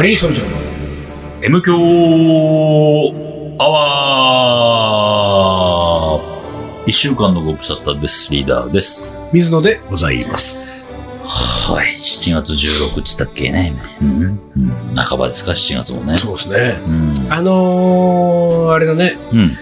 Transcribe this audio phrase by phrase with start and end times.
[0.00, 0.56] カリーソルジャーの
[1.42, 1.76] M 強
[3.58, 8.32] アワー一週間のご無沙汰です。
[8.32, 9.12] リーダーです。
[9.34, 10.64] 水野でございます。
[11.22, 11.88] はい。
[11.92, 13.74] 7月16日だっけね。
[14.00, 14.22] うん。
[14.22, 14.96] うん。
[14.96, 16.16] 半ばですか ?7 月もね。
[16.16, 16.80] そうですね。
[16.86, 16.90] う
[17.28, 17.30] ん。
[17.30, 19.54] あのー、あれだね、うん。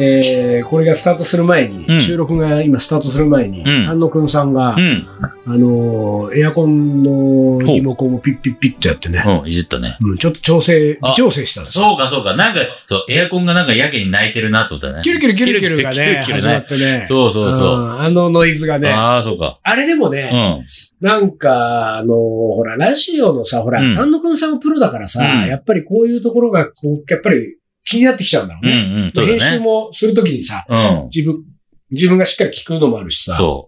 [0.00, 5.06] えー、これがスタートする前に、うん収録が今スタートする前に、ん丹野くんさんが、うん。
[5.46, 9.48] あのー、エアコンのリモコンをピッピッピッとやってね、うん。
[9.48, 9.98] いじったね。
[10.00, 11.84] うん、ちょっと調整、あ微調整したんですよ。
[11.84, 12.36] そうか、そうか。
[12.36, 15.02] なんか、そう、エアコンがなんかやけに泣いてるなと思ったね。
[15.02, 17.04] キュルキュルキュルキュルがね、キュルキュル始まってね。
[17.06, 17.78] そうそうそう。
[17.80, 18.90] んあのノイズがね。
[18.90, 19.54] ああ、そうか。
[19.62, 21.04] あれでもうね、ん。
[21.04, 29.02] なんか、あのーほら、ラジオのさ、ほら、うん丹野くんさんはプロだからさ、うんやっぱりこういうところが、こう、やっぱり気になってきちゃうんだろううんね。
[29.04, 29.12] うん。
[29.14, 29.58] そうだ編集ね。
[29.58, 31.08] もするときにさ、うん。
[31.14, 31.44] 自分、
[31.90, 33.36] 自分がしっかり聞くのもあるしさ。
[33.36, 33.66] そ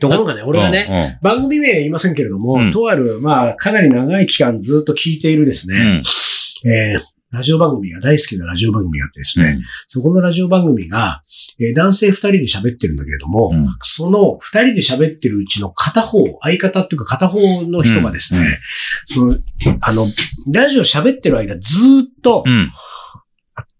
[0.00, 0.46] ところがね、う。
[0.46, 5.76] 俺はね、番組名は言いませんけれども、うんとある、まあ、かなり長い期間ずっと聞いているですうん。
[5.76, 6.02] うね、ん。
[6.68, 11.20] えーラジオ番組が大好きなラジオ番組があってですね、うんそこのラジオ番組が、
[11.60, 18.46] えー男性二人で喋ってるんだけれども、うんその二人で喋ってるうちの片方、相方っていうか片方の人がですね、
[19.14, 19.36] その、
[19.80, 20.06] あの、
[20.50, 22.70] ラジオ喋ってる間ずーっとうん。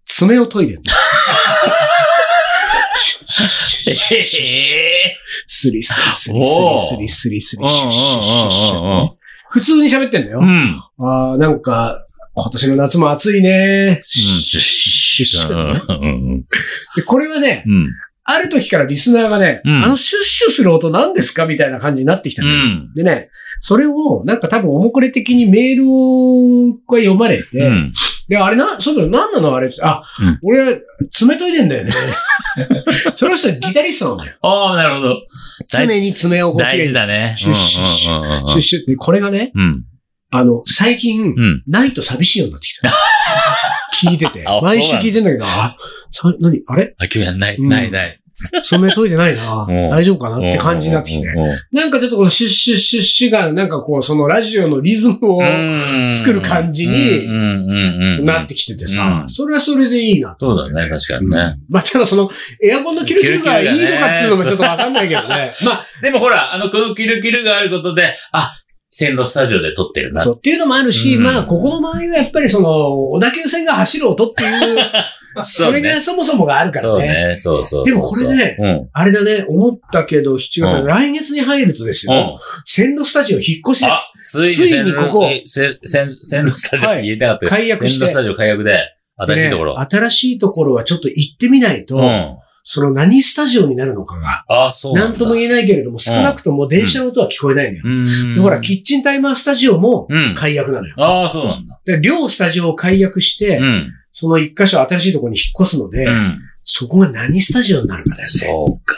[0.09, 0.85] 爪を研いでるの。
[3.87, 9.11] ええスリスリスリスリスリスリスリうんシュッシュ
[9.51, 10.45] 普通に喋ってんだよう。
[10.45, 11.07] ん。
[11.07, 14.03] ああ、なんか、今年の夏も暑いね。
[17.07, 17.89] これはね、うん。
[18.25, 22.43] ある時からリスナーがね、うんあのシュッシュする音何ですかみたいな感じになってきた。
[22.95, 27.93] でね、それを、なんか多分、おもくれ的にメールをが読まれて、うん。
[28.29, 30.83] で、あれな、そうだよ、何なのあれあ、うん俺、冷
[31.39, 31.91] たいでんだよね。
[33.17, 34.37] その人はギタリストなのよ。
[34.43, 35.17] ああ、なるほど。
[35.71, 37.35] 常に爪をこう大事だね。
[37.39, 39.85] シュッシュッシュうんうんうんうんシュッシュって、これがね、うん。
[40.31, 41.63] あの、最近、うん。
[41.67, 42.91] ないと寂しいようになってきた。
[43.95, 44.61] 聞いててあ。
[44.61, 45.77] 毎週聞いてんだけど、あ、
[46.13, 48.21] さ、何あれあ、今日やんない、うんないない。
[48.63, 49.89] 爪研いでないな うん。
[49.89, 51.27] 大丈夫かなって感じになってきて。
[51.73, 55.41] なんかちょっとこのシュッシュッシュッシュが、なんかこう、そのラジオのリズムを
[56.17, 60.57] 作る感じになってきててさう、んそれはそれでいいなと。
[60.57, 61.57] そうだね、確かにうんね。
[61.69, 62.31] まあ、ただその、
[62.63, 65.55] エアコンのキルキルがいいのかっていうのもちょっとわかんないけどね。
[65.63, 68.53] まあ、でもほら、あの、このキルキルがあることで、あ、
[68.91, 70.21] 線路スタジオで撮ってるな。
[70.21, 74.79] そうっていうのもあるし、うんまあ、ここの周りはやっぱりその、小田急線が走る音っていう、
[75.45, 76.99] それがそもそもがあるからね。
[76.99, 77.85] そうね、そうそう。
[77.85, 78.89] でもこれねうん。
[78.93, 82.39] あれだね、思ったけど、7月、うん来月に入るとですうんよ、。
[82.65, 88.81] 線路スタジオ引っ越しであす。、ついにここえ線、路スタジオはい言いたかったけど解約して線路スタジオ解約で、
[89.17, 89.75] 新しいところ。
[89.75, 92.37] でね新しいところはちょっと行ってみないと、うん。
[92.71, 97.83] その何スタジオになるのかが、あ、そうなんとも言えないけれども、少なくとも電車の音は聞こえないのよ。
[97.83, 98.35] うん。
[98.35, 100.35] で、ほら、キッチンタイマースタジオもうん。
[100.37, 100.95] 解約なのよ。
[100.99, 101.81] ああ、そうなんだ。
[101.87, 103.91] で、両スタジオを解約して、うん。
[104.21, 106.37] その一箇所新しいところに引っ越すので、うん。
[106.65, 108.27] そこが何スタジオになるかだよね。
[108.27, 108.97] そうか。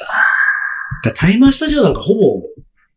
[1.05, 2.43] だタイマースタジオなんかほぼ、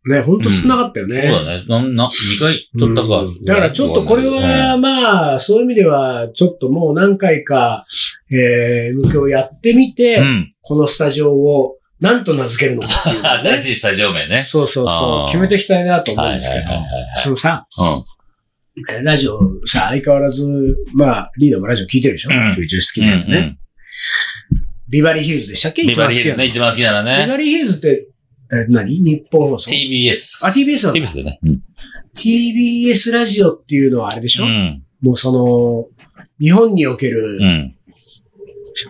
[0.06, 1.16] ね、ほんと少なかったよね。
[1.16, 1.66] そうだね。
[1.68, 3.24] な、な、二回撮ったか。
[3.24, 7.84] うんだからちょっとこれは、まあ、そういう意味では、ちょっともう何回か、
[8.32, 10.54] えー、向けをやってみて、うん。
[10.62, 12.88] このスタジオを何と名付けるのか
[13.44, 14.44] ね 新しいスタジオ名ね。
[14.48, 16.86] そうそうそう、決めていきたいなと思うんはいですけどはいはいはい、
[17.16, 18.23] そのさ、はい。
[18.76, 22.62] えーラジオさ、相変わらず、まあ、リーダーもラジオ聞いてるでしょ、うんうん、好
[22.94, 23.58] きなやつね。
[24.90, 25.84] ビバリーヒルズでしたっけ？
[25.84, 25.88] うん。
[25.90, 27.24] ビ一番好きなのバリーヒルズね、一番好きなのね。
[27.26, 28.08] ビバリーヒルズって、
[28.52, 28.98] えー何？
[29.00, 30.46] 日本放送？TBS。
[30.46, 31.40] あ TBS TBS でね。
[31.44, 31.64] うん。
[32.16, 34.84] ?TBS ラジオっていうのはあれでしょ、うん。
[35.02, 35.88] もうその、
[36.40, 37.76] 日本におけるうん。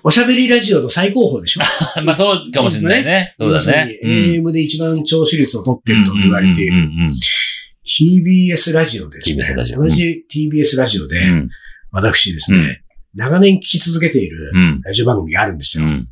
[0.03, 1.61] おしゃべりラジオの最高峰でしょ？
[2.03, 3.35] まあそうかもしれないね。
[3.37, 3.99] そうだね。
[4.03, 7.13] AM で一番聴取率を取っていると言われているうん
[7.85, 9.43] TBS ラジオですね。
[9.43, 11.49] TBS ラジオ同じ TBS ラジオで、うんうん。
[11.91, 12.83] 私ですね、
[13.13, 14.81] 長年聞き続けているうん。
[14.81, 15.85] ラジオ番組があるんですよ。
[15.85, 16.07] うん。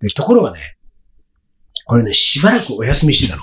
[0.00, 0.76] でところがね、
[1.86, 3.42] これね、しばらくお休みしてたの。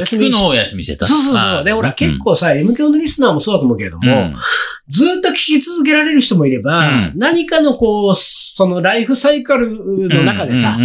[0.00, 1.06] 休みし聞くのをお休みしてた。
[1.06, 1.64] そうそうそう。
[1.64, 4.36] で、ほら、結、構さ、M 教のリスナーもそうだと思うけれども、うん。
[4.88, 10.76] ずーっと聞き続けられる人もいれば、うん何かのこう、そのライフサイクルの中でさ。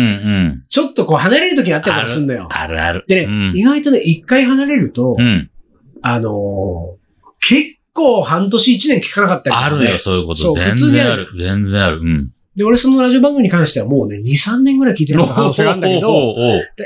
[0.70, 2.48] ちょっとこう離れる時があったりとかするんだよ。
[2.52, 3.04] あるある。
[3.08, 5.50] でね、うん意外とね、一回離れると、うん。
[6.02, 6.98] あのー
[7.40, 9.78] 結構半年一年聞かなかったりとか、ね。
[9.78, 10.52] あるよ、そういうこと。
[10.52, 11.28] 全然ある。
[11.38, 12.00] 全然ある。
[12.00, 12.32] うん。
[12.58, 16.36] で、俺そのラジオ番組に関してはもうね、2、3年ぐらい聞いてる可能性があるんだけど、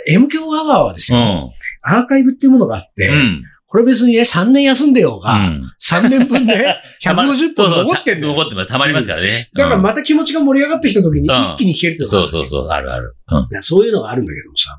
[0.05, 1.49] M 響アワーはですよ、うん。
[1.81, 3.43] アーカイブっていうものがあって、うん。
[3.67, 8.33] これ別にね、3年休んでようが、うん3年分ね、 150そうそう本残ってんだよ。
[8.33, 8.67] 残ってます。
[8.67, 9.47] たまりますからね。
[9.55, 13.15] だからうんまた気持ちが盛り上がってきた時にうん一気に聞けるってことそうそうそう、あるある。
[13.61, 14.77] そういうのがあるんだけどもさ、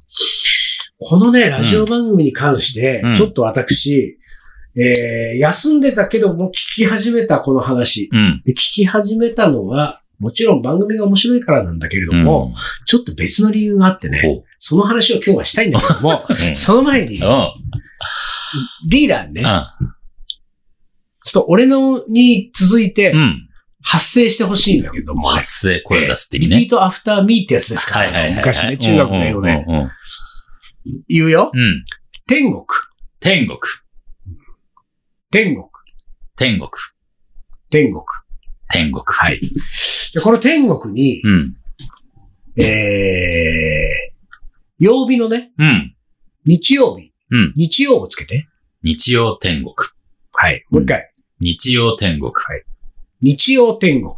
[0.99, 4.19] このね、ラジオ番組に関してうん、ちょっと私、
[4.77, 8.11] えー休んでたけども聞き始めたこの話。
[8.13, 8.43] うん。
[8.45, 12.55] で聞き始めたのは、もちろん番組が面白いからなんだけれども、
[12.87, 16.33] ちょっと別の理由があってね、ほその話を今日はしたいんだけども、う。
[16.33, 16.55] うん。
[16.55, 17.49] その前に、うん。
[18.89, 19.55] リーダーにね、ちょうん。
[19.57, 19.63] っ
[21.33, 23.49] と俺のに続いてうん。
[23.85, 26.67] 発生してほしいんだけども、発声、声出す的リピーね。
[26.69, 28.37] トアフターミーってやつですから、はいはいはい。
[28.37, 29.91] 昔ね、中学の英語でうんうんうん
[31.09, 31.51] 言うよ。
[31.53, 31.85] うん。
[32.29, 32.65] 天国、
[33.19, 33.59] 天国。
[35.33, 35.67] 天国、
[36.37, 36.71] 天国。
[37.71, 38.05] 天国。
[38.73, 39.05] 天国。
[39.07, 39.41] はい。
[40.15, 41.57] で、この天国に、うん。
[42.57, 45.95] えー、曜日のね、うん。
[46.45, 47.53] 日曜日、うん。
[47.57, 48.47] 日曜をつけて。
[48.83, 49.75] 日曜天国。
[50.33, 50.65] はい。
[50.71, 51.13] もう一回。
[51.41, 52.33] 日曜天国。
[53.21, 54.13] 日曜天国。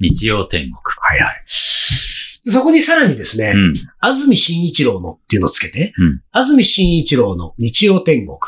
[0.00, 0.74] 日曜天国。
[1.00, 1.34] はいはい。
[1.46, 3.74] そこにさらにですね、うん。
[4.00, 8.38] 安住紳一郎のっていうのをつけて、うん安住紳一郎の日曜天国。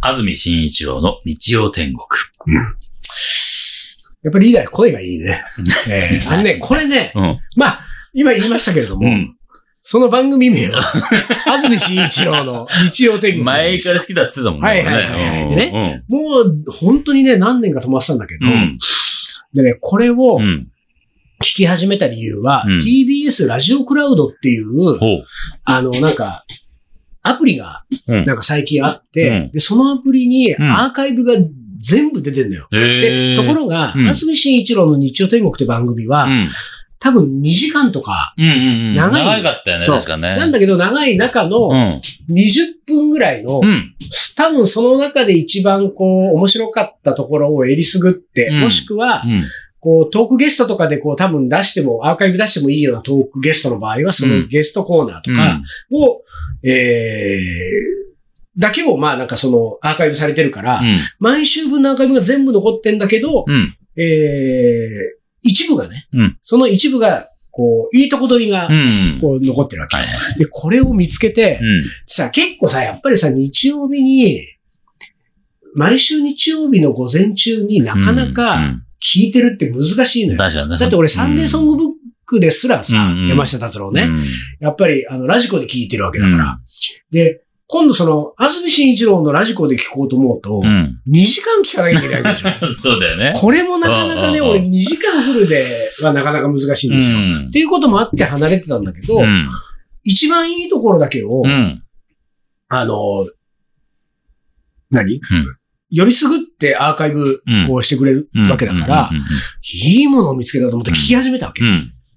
[0.00, 2.06] 安住紳一郎の日曜天国。
[4.22, 5.40] やっぱりリーダー声がいいね。
[5.88, 7.38] えー あのね、これね、うん。
[7.56, 7.80] まあ、
[8.12, 9.36] 今言いましたけれども、うん。
[9.82, 10.82] その番組名は、
[11.48, 13.44] 安住紳一郎の日曜天国。
[13.44, 14.68] 前から好きだって言ってたもんね。
[14.68, 18.78] はいはいはいはいうんでねもう、本当にね、何年か止まってたんだけど、うん。
[19.54, 20.66] でね、これをうん。
[21.42, 24.66] 聞き始めた理由は、うん TBS ラジオクラウドっていう。
[25.64, 26.44] あの、なんか、
[27.22, 31.34] アプリが、うんなんか最近あって、うんで、そのアプリにんアーカイブが
[31.80, 32.66] 全部出てんのよ。
[32.70, 36.48] で、へところが、うん安住紳一郎の日曜天国って番組は、うん。
[36.98, 38.34] 多分2時間とか。
[38.36, 40.36] 長い長かったよね、確かね。
[40.36, 42.00] なんだけど長い中のうん。
[42.28, 43.94] 20分ぐらいの、うん。
[44.36, 49.44] 多分その中で一番こう、面白かったところをえりすぐって、うんもしくは、うん。
[49.80, 56.22] こう、トークゲストとかでこう、多分出しても、アーカイブ出してもいいようなトークゲストの場合は、そのゲストコーナーとかを、
[56.62, 58.09] えー、
[58.60, 60.80] だけを、まあなんかその、アーカイブされてるから、
[61.18, 63.54] 毎週分のアーカイブが全部残ってんだけど、うん。
[63.54, 63.76] うん。
[63.96, 69.18] えー、一部がね、うんその一部が、こう、いいとこ取りがう、ん。
[69.20, 69.96] こう、残ってるわけ。
[70.38, 71.82] で、これを見つけて、うん。
[72.06, 74.46] さ、結構さ、やっぱりさ、日曜日に、
[75.74, 80.38] 毎週日曜日の午前中になかなうかん聞いてるって難しいのよ。
[80.38, 80.78] 確かにね。
[80.78, 81.86] だって俺サンデーソングブッ
[82.26, 84.24] クですらさ、うんうん山下達郎ね、うん
[84.60, 86.60] やっぱりあのラジコで聞いてるわけだから。
[87.10, 91.00] で、今度その、安住紳一郎のラジコで聞こうと思うと、うん。
[91.08, 92.58] 2時間聞かなきゃいけないわけじゃん。
[92.82, 93.32] そうだよね。
[93.36, 95.64] これもなかなかね、俺2時間フルで
[96.02, 97.16] はなかなか難しいんですよ。
[97.16, 99.46] うんっていうこともあって離れてたんだけど、うん。
[100.02, 101.80] 一番いいところだけを、うん。
[102.70, 103.28] あの、
[104.90, 105.20] 何、
[105.90, 109.10] よりすぐってアーカイブうんこうしてくれるうんわけだから、
[109.84, 111.62] いいものを見つけたと思って聞き始めたわけ。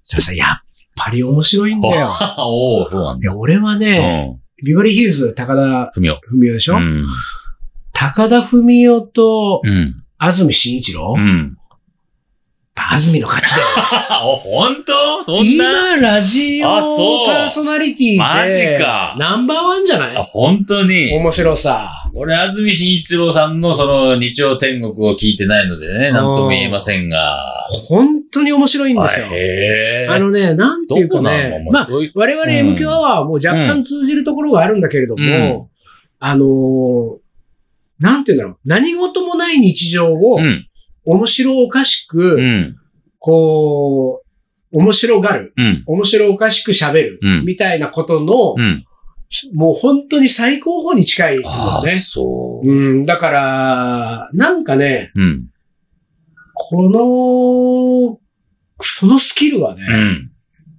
[0.03, 0.57] そしたらさ、やっ
[0.95, 2.09] ぱり面白いんだよ。
[3.21, 4.42] いや、俺はね、うん。
[4.63, 6.19] ビバリーヒルズ高田ふみお。
[6.31, 7.05] 文夫でしょ、うん。
[7.91, 9.93] 高田文夫とうん。
[10.17, 11.57] 安住紳一郎、うん。
[12.75, 13.65] 安住の勝ちだよ。
[14.33, 15.23] お、本当？
[15.23, 15.95] そんな？
[15.95, 21.11] 今、ラジオあそうパーソナリティで、マジかナンバーワンじゃなあ、い本当に？
[21.15, 21.89] 面白さ。
[22.15, 27.39] 俺、安住紳一郎さんのその日曜天国を聞いてないのでね、なんとも言えませんが。
[27.87, 29.27] 本当に面白いんですよ。
[29.31, 35.67] へあのね、なんていうかね、まあ、我々 M 響アワーも若干通じるところがあるんだけれども、うん
[36.19, 37.17] あのー
[37.99, 40.65] なんていうんだろう、何事もない日常をうん。
[41.05, 42.75] 面白おかしく、うん。
[43.19, 44.21] こ
[44.71, 45.83] う、面白がる、うん。
[45.85, 48.85] 面白おかしく喋る、うんみたいなことの、うん。
[49.53, 51.91] もう本当に最高峰に近いね。
[51.93, 52.67] そう。
[52.67, 55.47] うん、だから、なんかね、うん。
[56.53, 58.19] この、
[58.81, 60.32] そのスキルはね、うん。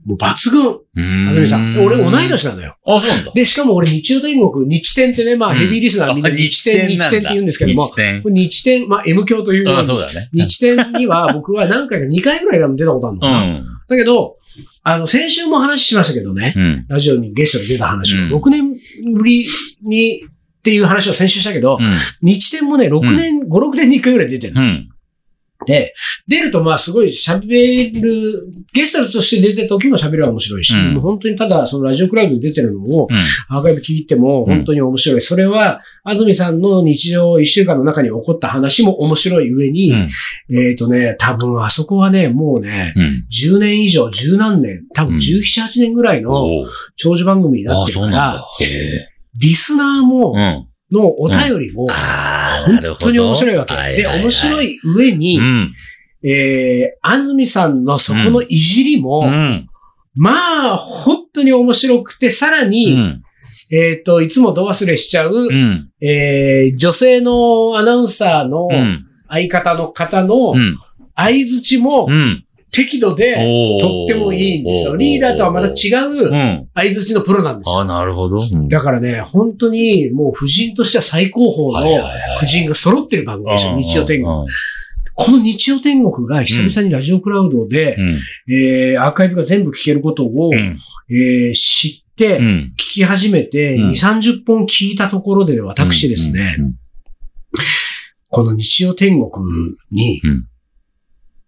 [0.04, 0.66] もう抜群。
[0.96, 1.28] うん。
[1.30, 1.76] あずみさん。
[1.84, 2.76] 俺同い年なのよ。
[2.86, 3.32] あ、そうなんだ。
[3.32, 7.90] で、しかも俺日曜天国、日天ってね、まあうんヘビーリスナーみんなあ日天、日天って言うんですけども、
[8.30, 10.28] 日天まあ M 教というあ、にそうだね。
[10.32, 13.40] 日天には 僕は何回か2回ぐらい出たことあるのうかな。
[13.46, 13.64] ん。
[13.88, 14.36] だけど、
[14.82, 16.86] あの、先週も話しましたけどね、うん。
[16.88, 18.76] ラジオにゲストで出た話を、うん6年
[19.14, 19.46] ぶり
[19.82, 22.28] にっていう話を先週したけど、うん。
[22.28, 24.62] 日天もね、6年、5、6年に1回ぐらい出てるの。
[24.62, 24.88] うん。
[25.64, 25.94] で、
[26.26, 33.56] 出るとまあすごい喋る、ゲストとして出てた時も喋るは面白いし、うんもう本当にただそのラジオクラウドに出てるのをうん。
[33.56, 35.20] アーカイブ聞いても本当に面白い。
[35.20, 40.08] それは、安住さんの日常一週間の中に起こった話も面白い上に、うん。
[40.56, 43.54] えっ、とね、多分あそこはね、もうね、うん。
[43.54, 46.46] 10年以上、10何年、多分うん17、8年ぐらいの
[46.96, 48.44] 長寿番組になってるから、。
[49.36, 50.66] リスナーも、うん。
[50.94, 51.88] のお便りも。
[52.66, 53.74] 本当に面白いわけ。
[53.74, 54.74] で、面白い。
[54.74, 55.72] い上に、うん。
[56.26, 59.68] えー、安住さんのそこのいじりも、うん。
[60.14, 63.20] まあ、本当に面白くて、さらうに、ん。
[63.70, 65.90] えっ、と、いつもど忘れしちゃう、うん。
[66.00, 69.04] えー女性のアナウンサーのうん。
[69.28, 70.78] 相方の方のうん。
[71.16, 72.44] 相づちもうん。
[72.74, 73.34] 適度で、
[73.80, 74.96] とってもいいんですよ。
[74.96, 76.68] リーダーとはまた違ううん。
[76.74, 77.80] 相づちのプロなんですよ。
[77.80, 78.40] あ、なるほど。
[78.40, 84.34] うんだからね、本当にもう婦人としては最高峰のはいはいはい婦人が揃ってる番組ですよ、日曜天国。
[84.34, 84.46] うん
[85.16, 87.96] この日曜天国が久々にラジオクラウドで、
[88.50, 90.76] えーアーカイブが全部聞けることを、うん。
[91.16, 92.72] えー知って、聞うん。
[92.76, 96.74] き始めて、うん2、30本聞いたところで私ですね、うん。
[98.30, 99.30] この日曜天国
[99.92, 100.48] に、うん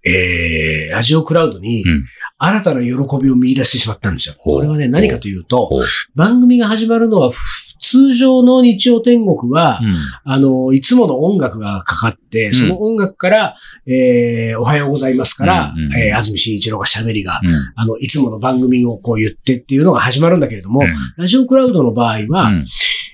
[0.06, 2.04] えーラジオクラウドにうん、
[2.38, 2.90] 新たな喜
[3.22, 4.34] びを見出してしまったんですよ。
[4.38, 4.54] ほう。
[4.56, 5.70] これはね、何かというと
[6.14, 9.94] 番組が始まるのは、ふ通常の日曜天国は、うん。
[10.24, 15.96] あの、いつもの音楽がかかって、その音楽から、えーおはようございますから、うんうんうん。
[15.96, 17.50] えー安住紳一郎が喋りが、うん。
[17.76, 20.86] あの、いつもの番組をこう言ってっていうのが始まるんだけれども、うん。
[21.16, 22.64] ラジオクラウドの場合は、うん。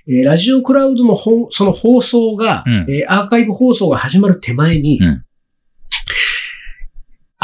[0.08, 2.72] えーラジオクラウドの本その放送が、うん。
[2.90, 5.24] えーアーカイブ放送が始まる手前に、うん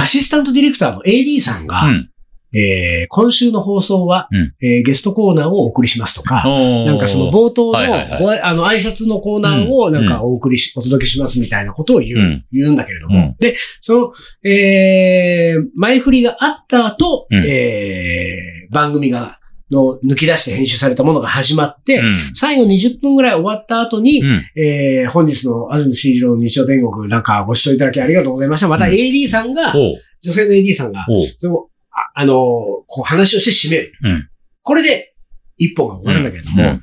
[0.01, 2.11] アシスタントディレクターの AD さんが、うん。
[2.55, 4.55] えー今週の放送は、うん。
[4.67, 8.23] えーゲストコーナーをお送りしますとか、ななんかその冒頭の、はいはいはい。
[8.23, 12.45] ごああの挨拶のコーナーをなんかお送りし、お届けしますみたいなことを言う、うん。
[12.53, 13.37] 言うんだけれども、うん。
[13.39, 14.13] で、その、
[14.51, 17.45] えー前振りがあった後、うん。
[17.47, 19.39] えー番組が、
[19.71, 22.19] の抜き出して編集されたものが始まって、うん。
[22.35, 24.43] 最後20分ぐらい終わった後に、うん。
[24.61, 28.69] えー本日の安住紳一郎の日曜天国なんかご視聴いただきありがとうございました。
[28.69, 29.95] またうん AD さんが、ほう。
[30.23, 31.05] 女性の AD さんが。
[31.39, 33.93] そのああのーこう話をして締める。
[34.03, 34.29] うん
[34.63, 35.15] これで
[35.57, 36.81] 一本が終わるんだけれども、うん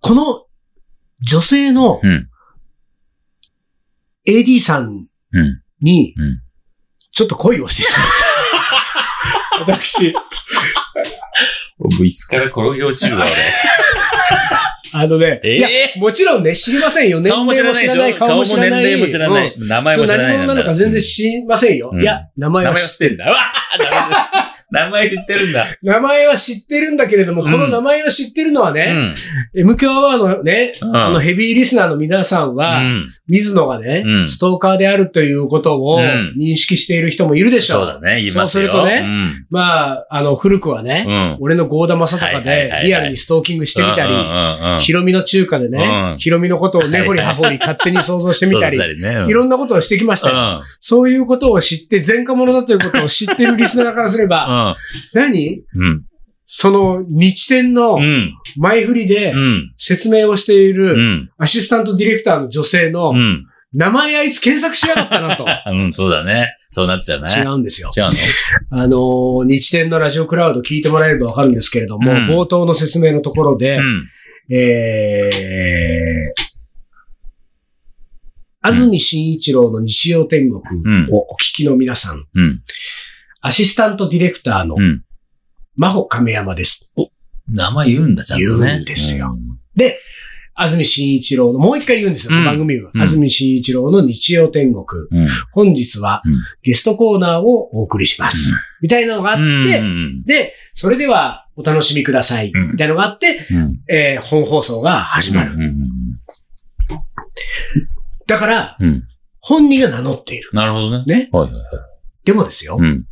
[0.00, 0.44] この
[1.20, 2.28] 女性のうん
[4.26, 5.62] AD さんうん。
[5.80, 6.40] にうん、
[7.10, 8.31] ちょっと恋をしてしまった。
[9.60, 10.14] 私、
[11.78, 13.26] 僕、いつから転げ落ちるわ、
[14.94, 15.56] あのね、俺。
[15.56, 17.18] いや、えもちろんね、知りませんよ。
[17.18, 18.70] え年顔も知らないでし齢も知らない、ょ顔も顔も知らない。
[18.70, 19.54] 年齢も知らない。
[19.54, 20.26] うん名前も知らない。
[20.26, 21.90] 何者なのか全然知りませんよ。
[21.92, 23.24] うんいや、名前はは知知ってんだ。
[23.24, 24.31] うわー
[24.72, 25.66] 名前知ってるんだ。
[25.82, 29.14] 名前は知ってるんだけれども、うんこの名前を知ってるのはうね、ん。
[29.54, 37.84] MQ アワーのね、うんあのヘビーリスナーの皆さんは、うん水野がね、うんストーカーであるということをうん認識している人もいるでしょう。
[37.84, 38.68] そうだね、言いますよ。
[38.68, 39.06] そうするとね
[39.50, 41.36] まあ、あの、古くはね。
[41.40, 44.14] 俺のゴーダマサとかはいはいはいはいでリアルにストーキングしてみたり、
[44.78, 48.94] ヒロミの中華でねう、んヒロミのことを根掘り葉掘り勝手に想像してみたり、ね。
[49.28, 50.34] いろんなことをしてきましたよ。
[50.34, 50.64] うん。
[50.80, 54.46] そういうことを知って、前科者だということを知ってるリスナーからすれば、
[55.14, 55.64] 何？
[55.74, 56.04] うん。
[56.44, 58.34] その日天のうん。
[58.58, 59.72] 前振りでうん。
[59.76, 61.30] 説明をしているうん。
[61.38, 63.46] アシスタントディレクターの女性のうん。
[63.72, 65.46] 名前あいつ検索しやがったなと。
[65.72, 66.54] うん、そうだね。
[66.68, 67.28] そうなっちゃうね。
[67.34, 67.90] 違うんですよ。
[67.96, 68.12] 違うの？
[68.78, 74.06] あのー、日天のラジオクラウド聞いてもらえればわかるんですけれども、うん冒頭の説明のところで、うん。
[74.54, 76.42] えー、
[78.60, 82.62] 安住紳一郎の日曜天国うんをお聞きの皆さん、うん。
[83.42, 85.04] アシスタントディレクターのうん。
[85.76, 86.94] 真帆亀山です。
[87.48, 88.66] 名前言うんだ、ちゃんとね。
[88.66, 89.36] 言うんですよ
[90.54, 92.90] 安住紳一郎の、もう一回言うんですよ、うん番組は。
[92.94, 94.84] うん安住紳一郎の日曜天国。
[95.10, 95.28] うん。
[95.52, 98.52] 本日はうんゲストコーナーをお送りします。
[98.80, 99.42] みたいなのがあって、
[99.80, 100.22] うん。
[100.24, 102.52] で、それではお楽しみください。
[102.54, 103.80] うんみたいなのがあって、うん。
[103.88, 105.54] えー本放送が始まる。
[105.54, 105.60] うん。
[105.62, 105.78] うん
[108.26, 109.02] だから、うん。
[109.40, 110.50] 本人が名乗っている。
[110.52, 111.04] なるほどね。
[111.06, 111.28] ね。
[111.32, 111.64] はいはいはい。
[112.24, 113.04] でもですよ、うん。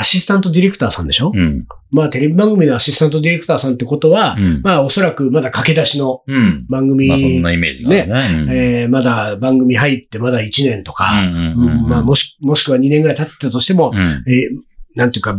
[0.00, 1.66] アシスタントディレクターさんでしょ、うん。
[1.90, 4.62] まあテレビ番組のアシスタントディレクターさんってことは、うん。
[4.62, 6.66] まあおそらくまだ駆け出しのうん。
[6.68, 8.14] 番組、まあ、そんなイメージがあるね。
[8.42, 13.98] うんえーまだ番組入ってまだ1年とか、うんうんうんうんまあもし、もしくは2年ぐらい経ってたとしても、うん。
[14.32, 14.58] えー
[14.94, 15.36] なんていうか、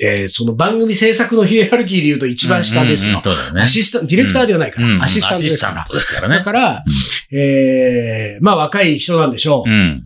[0.00, 3.22] えーその番組制作のヒエラルキーで言うと一番下ですよ。
[3.24, 3.62] うんうんうんそうだよね。
[3.62, 6.36] アシスタント、ディレクターではないから、うんアシスタントですからですからね。
[6.38, 6.84] だから、
[7.32, 10.02] えーまあ若い人なんでしょうん。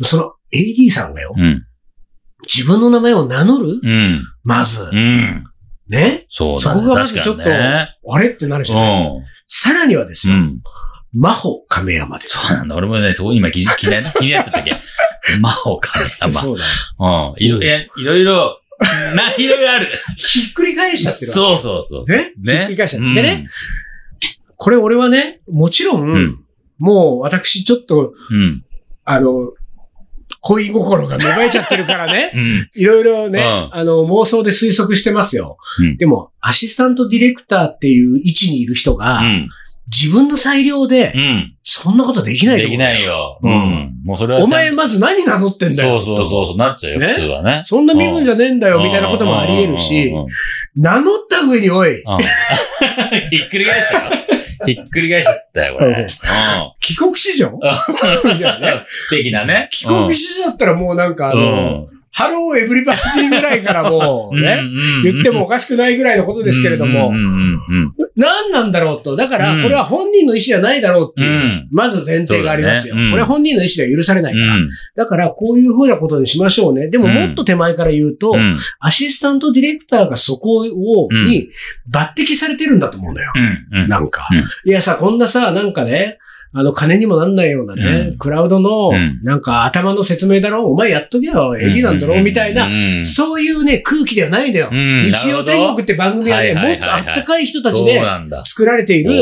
[0.00, 0.04] う。
[0.04, 1.64] その AD さんがよ、うん。
[2.46, 3.80] 自分の名前を名乗る？
[3.82, 4.22] うん。
[4.44, 5.44] まず、うん。
[5.88, 6.26] ね？
[6.28, 6.80] そうだね。
[6.80, 9.22] そこがまずちょっとねあれってなるじゃない、うん。
[9.48, 10.60] さらにはですよ、うん。
[11.14, 12.38] 真帆亀山です。
[12.46, 12.76] そうなんだ。
[12.76, 14.76] 俺もね、そこ今気に 気になってたっけ？
[15.40, 16.10] 魔法かね。
[16.20, 16.64] ま そうだ
[16.98, 17.44] うん。
[17.44, 17.66] いろいろ、
[17.96, 18.60] いろいろ、
[19.14, 19.86] な、いろいろある。
[20.16, 22.04] ひっくり返しちゃってるわそうそうそう。
[22.06, 22.12] け。
[22.16, 22.32] ね？
[22.38, 22.56] ね？
[22.58, 23.14] ひっくり返しちゃって。
[23.14, 23.48] でね、
[24.56, 26.38] これ俺はね、もちろん
[26.78, 28.64] もう私ちょっと、うん。
[29.04, 29.32] あの、
[30.40, 32.30] 恋心が芽生えちゃってるからね。
[32.34, 32.68] うん。
[32.74, 33.44] いろいろね、うん
[33.78, 35.58] あの、妄想で推測してますよ。
[35.80, 39.48] うんでも、アシスタントディレクターっていう位置にいる人が、うん。
[39.90, 41.54] 自分の裁量で、うん。
[41.62, 42.60] そんなことできない。
[42.60, 43.38] できないよ。
[43.42, 43.92] ううんん。
[44.04, 44.44] もうそれは。
[44.44, 46.00] お前まず何名乗ってんだよ。
[46.00, 47.62] そうそうそう、なっちゃうよ、ね普通はね。
[47.64, 50.26] そんな身分じゃねえんだよ、みたいなこともあり得るしうん、
[50.76, 52.18] 名乗った上におい、うん
[53.30, 54.27] ひっくり返したよ。
[54.66, 55.90] ひっくり返しちゃったよ、これ。
[55.90, 56.06] うん
[56.80, 57.48] 帰国子女？
[58.36, 58.82] いやねうん。
[59.10, 59.68] 的なね。
[59.70, 61.86] 帰国子女だったらもうなんかあの、
[62.18, 64.60] ハローエブリバディぐらいからもう ね、
[65.04, 67.12] 言ってもおかしくないぐらいのことですけれども。
[68.16, 69.14] 何なんだろうと。
[69.14, 69.40] だかうん。
[69.58, 71.68] ら、これは本人の意思じゃないだろうっていうう、ん。
[71.70, 72.96] まず前提がありますよ。
[73.10, 74.56] これは本人の意思では許されないから。
[74.56, 74.70] うん。
[74.96, 76.88] だから、こういうふうなことにしましょうね。
[76.88, 77.14] でも、うん。
[77.14, 78.56] もっと手前から言うと、うん。
[78.80, 81.24] アシスタントディレクターがそこを、うん。
[81.26, 81.50] に
[81.88, 83.32] 抜擢されてるんだと思うのよ。
[83.88, 84.26] なんか。
[84.32, 84.70] うん。
[84.70, 86.18] いやさ、こんなさ、なんかね、
[86.52, 88.18] あの、金にもなんないようなね、うん。
[88.18, 93.04] クラウドのうん、なんか頭の説明だろお前やっとけよ、エディなんだろみたいな、うん。
[93.04, 94.68] そういうね、空気ではないんだよ。
[94.72, 95.10] うん。
[95.10, 98.00] 日曜天国って番組はね、もっとあったかい人たちで。
[98.44, 99.12] 作られている、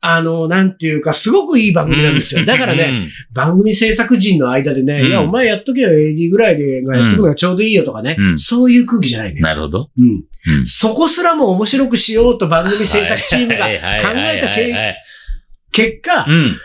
[0.00, 2.44] あの、なんていうか、すごくいい番組なんですよ。
[2.44, 5.06] だからね、、番組制作陣の間でね、うん。
[5.06, 8.38] いや、お前やっとけよ、AD ぐらいで、がやっとくのがちょうどいいよとかね、うん。
[8.38, 9.40] そういう空気じゃないうんね。
[9.40, 9.90] なるほど。
[9.98, 10.08] うん。
[10.08, 10.66] うん。
[10.66, 14.96] そこすらも面白くしようと番組制作チームが考えたけはい
[15.72, 16.56] 結果う、ん。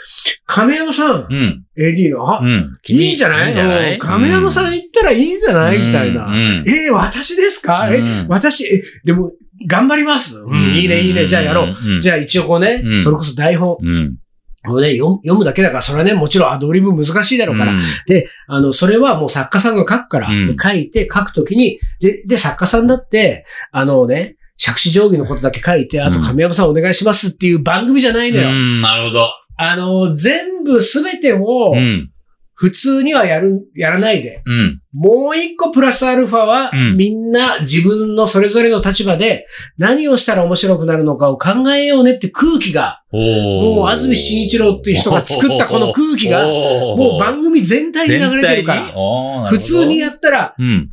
[0.46, 1.66] 亀山さん、うん。
[1.78, 2.78] AD の、あ、うん。
[2.90, 3.48] いいじゃない？
[3.48, 3.94] いいじゃない？
[3.94, 4.00] うん。
[4.00, 5.78] 亀山さん行ったらいいんじゃない？
[5.78, 6.28] みたいな。
[6.28, 6.34] うん。
[6.68, 7.90] えー、私ですか？
[7.92, 9.32] えうん、私、え、でも、
[9.68, 10.38] 頑張ります。
[10.40, 11.68] うん、いいね、いいね、じゃあやろう。
[11.70, 12.02] うん。
[12.02, 13.02] じゃあ一応こうねう、ん。
[13.02, 14.18] それこそ台本、うん。
[14.66, 17.80] もうね、読むだけだから、それはね、もちろんアドリブ難しいだろうから、うん。
[18.08, 20.48] で、あの、それはもう作家さんが書くから、うん。
[20.48, 28.50] で書いて、書くときに、で、で、作家さんだって、あのね、釈子定規のことだけ書いて、あとうん亀山さんお願いしますっていう番組じゃないのよ。
[28.50, 29.28] うん、なるほど。
[29.58, 32.12] あの、全部すべてをうん。
[32.60, 34.82] 普通にはやる、やらないで、うん。
[34.92, 39.46] もう一個プラスアルファは、うんみんな自分のそれぞれの立場で
[39.78, 50.92] 何をしたら面白くなるのかを考えようねって空気が、もう安住紳一郎っていう人が作ったこの空気が、もう番組全体に流れてるから、普通にややったら、うん。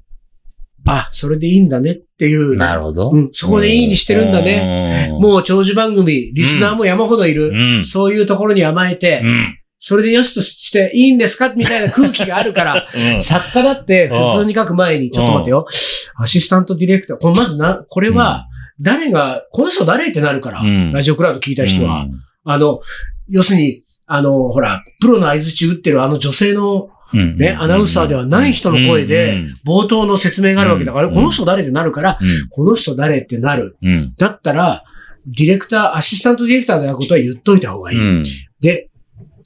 [0.87, 3.11] あ、それでいいんだねっていうね、なるほど。
[3.11, 5.09] うん、そこでいいにしてるんだね。
[5.09, 7.49] ねもう長寿番組、リスナーも山ほどいる。
[7.49, 7.85] うん。
[7.85, 9.59] そういうところに甘えて、うん。
[9.79, 12.87] それでよしとしていいんですかみたいな空気があるから、
[13.21, 15.67] 作家だって普通に書く前に、ちょっと待ってよ。
[16.17, 17.17] アシスタントディレクター。
[17.19, 18.47] これまずな、これは、
[18.81, 22.07] 誰が、この人誰ってなるから、うんラジオクラウド聞いた人は。
[22.45, 22.81] あの、
[23.29, 32.19] 要するに、あの、ほら、プロの合図打ってるあの女性のうん、ね、アナウンサーではない人の声で、冒頭の説明があるわけだから、うんこの人誰ってなるから、
[32.51, 33.77] この人誰ってなる。
[34.19, 34.85] だったら、
[35.27, 37.99] ディレクター、アシスタントディレクターであることは言っといた方がいい。
[37.99, 38.25] うん。
[38.61, 38.91] で、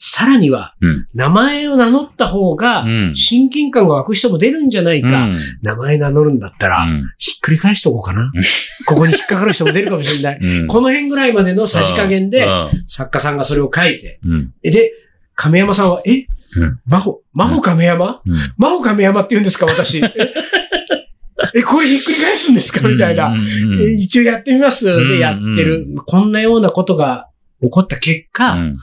[0.01, 3.17] さらには、うん名前を名乗った方が、うん。
[3.17, 5.29] 親近感が湧く人も出るんじゃないか。
[5.63, 6.87] 名前名乗るんだったら、
[7.19, 8.33] ひっくり返しとこうかな。
[8.87, 10.39] ここに引っかかる人も出るかもしれない。
[10.41, 10.67] うん。
[10.69, 14.53] この辺ぐらいまでのさじ加減で、うん作家さんがそれを書いて、うん。
[14.63, 14.93] で、
[15.35, 16.27] 亀山さんは、え？
[16.87, 18.21] 真帆、真帆亀山？
[18.25, 18.37] うん。
[18.57, 19.99] 真帆亀山って言うんですか、私。
[21.55, 22.87] え、えこれひっくり返すんですか？
[22.89, 23.35] みたいな。
[23.99, 24.91] 一応やってみます。
[24.91, 25.87] んで、やってる。
[26.07, 27.29] こんなようなことが
[27.63, 28.79] 起こった結果、うん。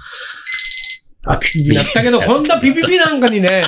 [1.28, 3.64] あ、ピピピなったけど、こんなピピピなんかにね、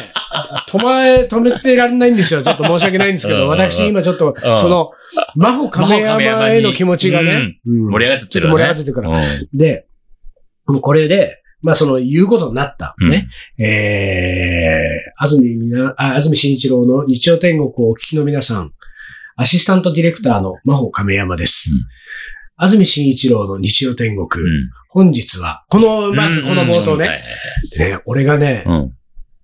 [0.70, 2.44] 止め、止めてられないんですよ。
[2.44, 4.92] ちょっと申し訳ないんですけど、うん私今ちょっと、その、
[5.36, 7.90] 真帆亀山への気持ちがね、うん。
[7.90, 9.20] 盛り上がってるちょっと盛り上がってるから。
[9.54, 9.88] で、
[10.66, 12.96] これで、まあその言うことになった。
[13.10, 13.28] ね。
[13.58, 18.74] えー、安住みな、あ、安住紳一郎の日曜天国をお聞きの皆さん、
[19.36, 21.72] アシスタントディレクターの真帆亀山です。
[21.72, 21.78] うん
[22.60, 24.44] 安住紳一郎の日曜天国。
[24.44, 24.70] うん。
[24.90, 27.22] 本日は、この、まずこの冒頭ね。
[27.78, 28.97] ね、俺がね、うん。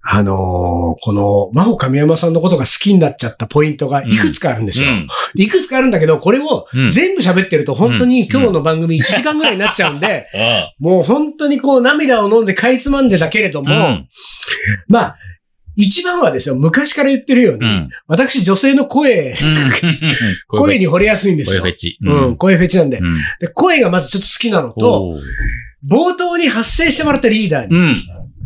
[0.05, 4.89] あのーこの、真帆亀山さんのことが好きになっちゃったポイントがいくつかあるんですよ。
[5.33, 10.27] いくつかあるんだけど、これをうん全部喋ってると本当に今日の番組1時間ぐらいになっちゃうんで、
[10.79, 14.07] もう本当にこう涙を飲んでかいつまんでだけれども、うん
[14.89, 15.17] まあ、
[15.75, 17.89] 一番はですよ、昔から言ってるように、うん。
[18.07, 19.35] 私女性の声、
[20.47, 21.77] 声に惚れやすいんですよ声フェ。
[21.77, 21.97] チ。
[22.01, 22.99] うん、声フェチなんで。
[22.99, 23.15] うん。
[23.39, 25.17] で声がまずちょっと好きなのと、
[25.87, 27.95] 冒頭に発声してもらったリーダーに、うん。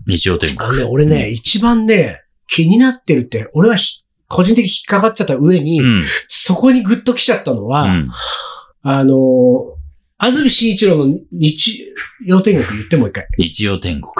[0.07, 0.69] 日曜天国。
[0.69, 6.03] あのね、俺ね、一番ね、気になってるって、俺はひ個人的に引っかかっちゃった上に、うん。
[6.27, 8.09] そこにグッと来ちゃったのは、うん。
[8.83, 9.77] あのー、
[10.17, 11.85] 安住紳一郎の日
[12.25, 13.27] 曜天国言ってもう一回。
[13.37, 14.13] 日曜天国。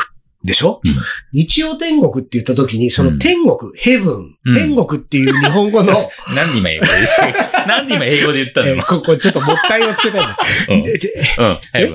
[0.44, 0.94] でしょ、うん。
[1.34, 4.56] 日曜天国って言った時に、その天国、ヘブン、うん。
[4.56, 8.68] 天国っていう日本語の、 何で今英語で言った 何で今英語で言ったの？
[8.68, 10.22] 今えーここちょっともったいをつけたい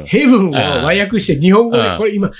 [0.06, 2.30] ヘブンを和訳して日本語でうん、これ今、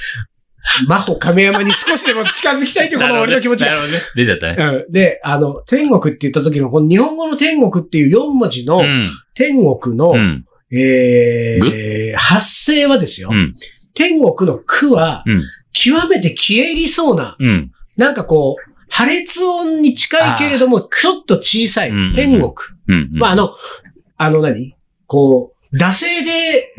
[0.89, 3.73] 真帆亀山に少しでも近づきたいってこの俺の気持ちが。
[3.73, 3.99] なるほどね。
[4.15, 4.57] 出ちゃったね。
[4.59, 9.13] うんで、あの、天国って言った時の、この日本語の天国っていう4文字のうん。
[9.35, 10.45] 天国の、うん。
[10.75, 13.31] えー、発声はですよ。
[13.33, 13.55] うん。
[13.95, 15.43] 天国の句は、うん。
[15.73, 17.73] 極めて消え入りそうな、うん。
[17.97, 22.53] なんかこう、破裂音に近いけれども、ちょっと小さいうん天国。
[22.89, 23.11] うん。
[23.13, 23.55] まあ、あの、
[24.17, 24.77] あの何？
[25.07, 26.75] こう、惰性で。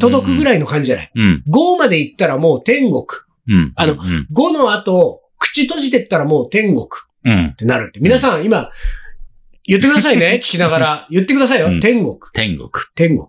[0.00, 1.10] 届くぐらいの感じじゃない？
[1.14, 1.44] うん。
[1.48, 3.04] 5まで行ったらもう天国。
[3.48, 3.72] うん。
[3.76, 3.98] あのうん。
[4.32, 6.86] 5の後、口閉じてったらもう天国っ
[7.24, 7.54] うん。
[7.56, 8.00] てなるって。
[8.00, 8.70] 皆さん今、
[9.66, 10.40] 言ってくださいね。
[10.44, 11.06] 聞きながら。
[11.10, 11.66] 言ってくださいよ。
[11.68, 12.18] うん天国。
[12.34, 12.68] 天国。
[12.94, 13.26] 天国。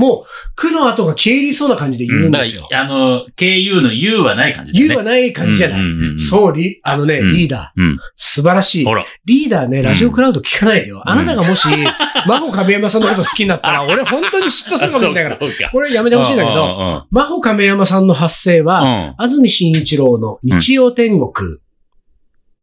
[0.00, 2.62] もう、苦の後が消え入りそうな感じで言うんだですよ。
[2.62, 4.86] から、あの、KU の U はない感じだね。
[4.88, 5.80] 言うはない感じじゃない。
[5.80, 7.80] うんうんうんそう、リ、あのね、うんリーダー。
[7.80, 7.98] うん。
[8.16, 8.94] 素晴らしいほ。
[8.94, 9.04] ら。
[9.26, 11.02] リーダーね、ラジオクラウド聞かないでよ。
[11.04, 11.68] あなたがもし、
[12.26, 15.38] 真帆亀山さんのこと好きになったら、俺本当に嫉妬するかもしれないから。
[15.70, 18.66] これやめてほしいんだけど、ど、真帆亀山さんの発声うん。
[18.66, 21.30] は、あ安住紳一郎の日曜天国。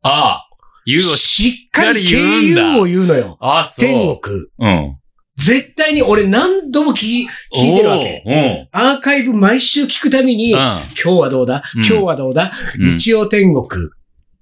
[0.01, 0.43] あ。
[0.85, 3.37] U をし、しっかり KU を言うのよ。
[3.41, 3.85] ああ、そう。
[3.85, 4.35] 天国。
[4.59, 4.97] うん。
[5.37, 8.23] 絶対に俺何度も聞き、聞いてるわけ。
[8.71, 10.59] アーカイブ毎週聞くたびに、うん。
[10.59, 11.61] 今日はどうだ？
[11.75, 12.51] うん今日はどうだ？
[12.79, 13.67] うん日曜天国。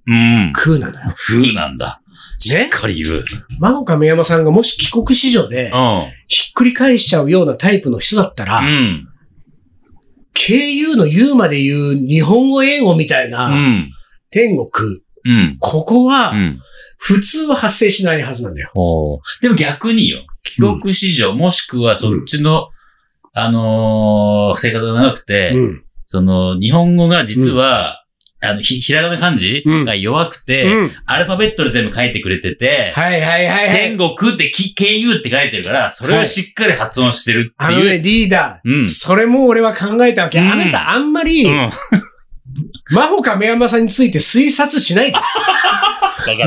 [0.08, 0.54] うん。
[0.56, 1.10] 空なのよ。
[1.10, 2.02] 風なんだ。
[2.40, 3.24] しっかり言う。
[3.60, 6.12] 真帆亀山さんがもし帰国子女で、うん。
[6.28, 9.08] ひっくり返しちゃうようなタイプの人だったら、うん。
[10.34, 13.92] KU の U まで言う日本語英語みたいなうん。
[14.32, 14.70] 天国、
[15.26, 15.58] うん。
[15.60, 16.60] ここはうん。
[16.98, 18.72] 普通は発生しないはずなんだよ。
[19.42, 20.26] でも逆によ。
[20.46, 22.70] 帰国子女、もしくはそっちの、
[23.34, 25.84] あのー生活が長くて、うん。
[26.08, 28.04] その、日本語が実は、
[28.42, 30.92] あの、ひ、ひらがな漢字うんが弱くて、うん。
[31.06, 33.76] アルファベットで全部書いてくれてて、はいはいはいはい。
[33.76, 37.54] 天国ってき KU って書いてるから、それをしっかり発音してるっていう。
[37.58, 38.70] あのね、リーダー。
[38.70, 40.40] うんそれも俺は考えたわけ。
[40.40, 41.70] うんあなたあんまり、うん。
[42.92, 45.18] 真帆亀山さんについて推察しないで。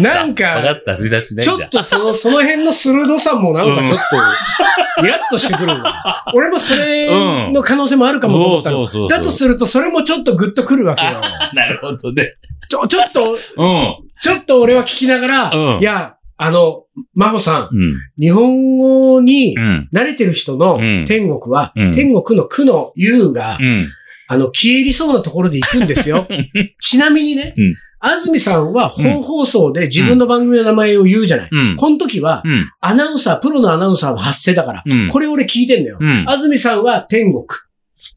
[0.00, 0.96] なんかわかった。
[0.96, 1.62] しないちじゃん。
[1.62, 6.24] ょっとその、その辺の鋭さもなんかちょっと、イラッとしてくるんだ。
[6.34, 8.76] 俺もそれの可能性もあるかもと思ったの。
[8.78, 11.20] そうそうそうそうだとすると、それもちょっとグッとくるわけよ。
[11.54, 12.32] なるほどね。
[12.68, 13.96] ちょ、ちょっと、うん。
[14.20, 17.94] ちょっと俺は聞きながら、うんいや、あの、真帆さん、うん。
[18.18, 19.88] 日本語にうん。
[19.92, 23.86] 慣れてる人のうん天国は、うん天国の苦の優が、うん。
[24.30, 26.28] あの、消え入りそうなところで行くんですよ。
[26.80, 31.48] ちなみにね、うん安住さんは本放送で自分の番組の名前を言うじゃない。
[31.50, 31.76] うん。
[31.76, 32.70] この時は、うん。
[32.80, 35.98] アナウンサー、プロのアナウンサーの発声だから、うんこれ俺聞いてんだよ。
[36.00, 36.28] うん。
[36.28, 37.44] 安住さんは天国。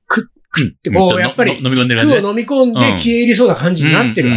[0.07, 4.35] く、くってこう、やっぱり、の飲み込んでる感じね苦を飲み込んで消え入りそうな感じになってるわ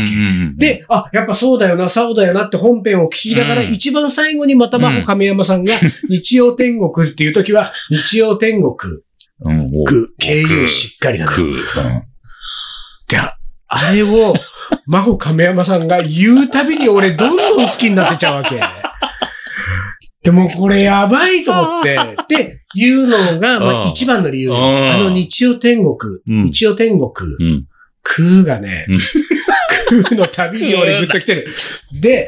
[0.57, 0.66] け。
[0.66, 5.74] で、あ、やっぱそうだよな、そうだよなって本編を聞きながら、うん一番最後にまた真帆亀山さんが、
[6.09, 8.74] 日曜天国っていう時は、日曜天国、
[9.40, 9.70] うん。
[9.74, 11.33] おく、経由しっかりだな。
[11.33, 11.42] く。
[11.42, 11.54] うん
[13.09, 13.37] で、あ
[13.74, 14.34] あれを、
[14.87, 18.60] 真帆亀山さんが言うたびに俺どんどん好きになってちゃうわけ。
[20.22, 24.50] でもこれやばいと思って、で、言うのが、まうんあ一番の理由。
[24.50, 27.10] うんあの日曜天国、うん日曜天国、
[27.40, 27.66] うん。
[28.02, 31.48] 空がねうん、空のたびに俺グッと来てる。
[32.00, 32.26] で、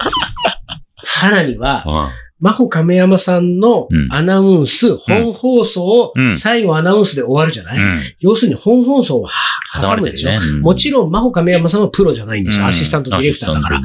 [1.03, 8.03] さらには、うん真帆亀山さんのうんアナウンス、本放送う、ん最後アナウンスで終わるじゃない、うん。
[8.21, 9.31] 要するに本放送は
[9.81, 10.37] 挟むでしょ、ね。
[10.37, 12.67] うんもちろん、真帆亀山さんはプロじゃないんですよ。
[12.67, 13.81] アシスタントディレクターだから。。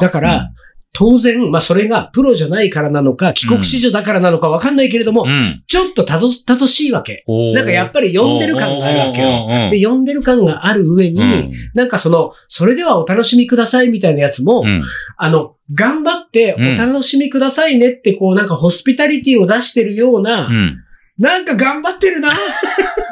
[0.00, 0.50] だから、
[0.98, 5.62] 当然、まあそれがプロじゃないからなのか、帰国子女だからなのかわかんないけれども、うん。
[5.66, 7.22] ちょっとたど、たどしいわけ。
[7.54, 9.28] なんかやっぱり呼んでる感があるわけよ。
[9.28, 14.82] よで、呼んでる感がある上に、うんなんかその、それではお楽しみくださいみたいなやつも、うん。
[15.18, 20.76] あの、頑張ってうんお楽しみくださいねって、こうなんかホスピタリティを出してるような、うん。
[21.18, 22.30] なんか頑張ってるな。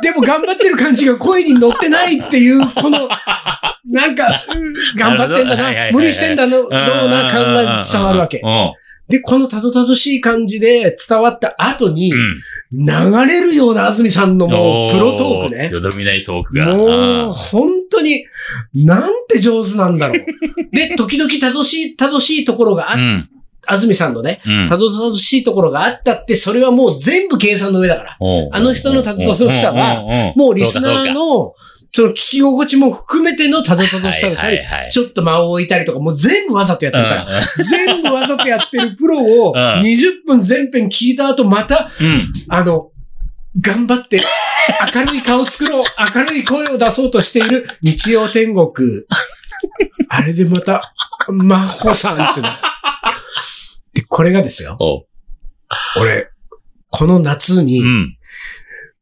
[0.03, 3.09] でも頑張ってる感じが声に乗ってないっていう、この、
[3.87, 5.93] なんか、うん頑張ってんだな。
[5.93, 8.47] 無理してんだの、ような感が伝わるわけう。
[8.47, 8.73] ん。
[9.09, 12.87] で、このたどたどしい感じで伝わった後に、うん。
[12.87, 15.69] 流れるような安住さんのもう、プロトークね。
[15.71, 16.75] よどみないトークが。
[16.75, 18.27] もう、本当に、
[18.75, 20.19] なんて上手なんだろう。
[20.73, 23.29] で、時々たどしい、たどしいところがあっ、うん。
[23.67, 24.69] 安住さんのね、うん。
[24.69, 28.19] たどたどしいところがあったって、それはもう全部計算の上だから。
[28.53, 31.55] あの人のたどたどしさは、もうリスナーの、
[31.97, 34.59] その聞き心地も含めてのたどたどしさだったり、
[34.91, 37.27] ちょっと間を置いたりとか、もう全部わざとやってるから、
[37.65, 41.89] 全部わざとやってるプロをうん20分全編聞いた後、また、
[42.49, 42.91] あの、
[43.61, 44.21] 頑張って、
[44.93, 45.85] 明るい顔作ろう、
[46.17, 49.05] 明るい声を出そうとしている日曜天国。
[50.09, 50.93] あれでまた、
[51.29, 52.49] 真帆さんっての。
[54.15, 54.79] で、これがですよ。
[55.99, 56.29] 俺、
[56.91, 58.17] この夏にう、ん。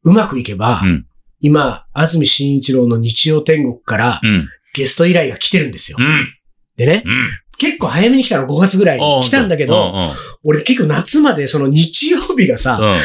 [0.05, 1.05] うまくいけば、うん
[1.45, 4.47] 今、安住紳一郎の日曜天国からうん。
[4.73, 5.97] ゲスト依頼が来てるんですよ。
[5.99, 6.05] うん。
[6.77, 7.13] でね、うん。
[7.57, 9.93] 結構早めに来たの5月ぐらいに来たんだけど、
[10.43, 12.91] 俺結構夏までその日曜日がさ、うん。
[12.91, 12.97] うん。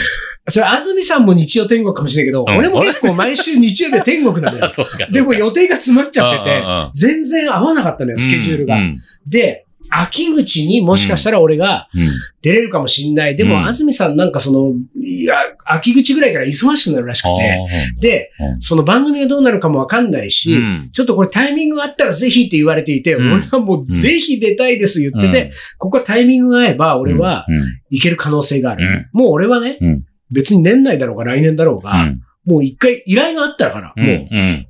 [0.50, 4.70] それ安住さんも日曜天国かもしれないけど、うん俺も結構毎週日曜日は天国なのよ。
[4.72, 5.06] そうか。
[5.06, 8.76] でも予定が詰まっちゃっててうんうんうん、全然合わなかったのよ、スケジュールが。
[8.76, 8.98] うん。
[9.26, 12.08] で、秋口にもしかしたら俺がうん。
[12.40, 13.36] 出れるかもしんない。
[13.36, 15.34] でも、うん安住さんなんかその、いや、
[15.66, 17.66] 秋口ぐらいから忙しくなるらしくて、
[18.00, 28.84] でうん、その番組がどうなるかもわかんないし、うんちょっとこれタイミングがあったらぜひって言われていて、うん俺はもうぜひ出たいです言ってて、うんここはタイミングが合えば俺はうん、いける可能性がある。
[28.84, 32.20] うんもう俺はね、うん別に年内だろうが来年だろうが、うん。
[32.44, 34.06] もう一回依頼があったから、うん。
[34.06, 34.66] もううん。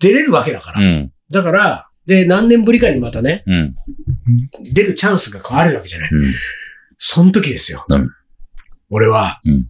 [0.00, 0.80] 出れるわけだから。
[0.80, 1.12] うん。
[1.30, 3.74] だから、で、何年ぶりかにまたね、うん。
[4.72, 6.10] 出るチャンスが変わるわけじゃない。
[6.12, 6.32] うん。
[6.98, 7.84] その時ですよ。
[7.88, 8.06] うん
[8.88, 9.66] 俺は、うん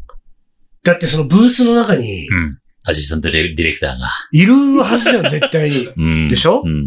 [0.82, 2.58] だってそのブースの中に、うん。
[2.88, 4.06] アシスタントディレクターが。
[4.30, 5.86] いるはずじゃん、絶対に。
[5.96, 6.28] うん。
[6.28, 6.62] でしょ？
[6.64, 6.86] うん。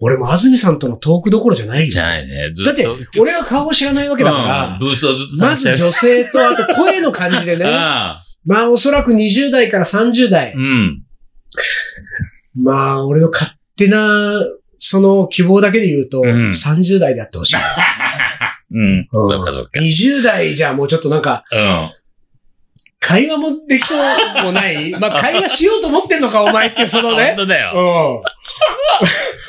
[0.00, 2.52] 俺も安住さんとのトークどころじゃないよじゃないね。
[2.54, 10.56] ずだってと、俺は顔を知らないわけだかうんら、ブースをずっとまず女性と、あと声の感じでね、 あまあおそらく20代から30代 あ。
[10.56, 11.02] う、ん。
[12.56, 14.40] まあ俺の勝手な、
[14.78, 17.56] その希望だけで言うと、うん30代であってほしい。
[18.72, 18.80] うん。
[18.80, 19.80] うんそっかそっか。
[19.80, 21.90] 20代じゃもうちょっとなんか、うん。
[23.00, 24.90] 会話もできそうもない？
[24.98, 27.34] まあ会話しようと思ってんのか、お前って、その本ね。
[27.38, 27.72] 当だよ。
[27.74, 28.38] うん。